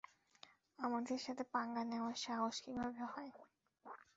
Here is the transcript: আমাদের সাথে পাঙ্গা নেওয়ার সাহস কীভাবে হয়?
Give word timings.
আমাদের 0.79 1.19
সাথে 1.25 1.43
পাঙ্গা 1.53 1.83
নেওয়ার 1.85 2.17
সাহস 2.19 2.55
কীভাবে 2.63 3.03
হয়? 3.11 3.31